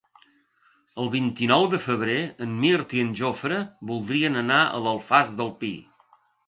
[1.03, 2.17] El vint-i-nou de febrer
[2.47, 3.63] en Mirt i en Jofre
[3.93, 5.75] voldrien anar a l'Alfàs del Pi.